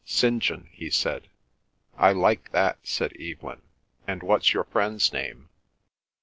"St. 0.03 0.41
John," 0.41 0.67
he 0.71 0.89
said. 0.89 1.27
"I 1.95 2.11
like 2.11 2.51
that," 2.53 2.79
said 2.81 3.13
Evelyn. 3.19 3.61
"And 4.07 4.23
what's 4.23 4.51
your 4.51 4.63
friend's 4.63 5.13
name?" 5.13 5.49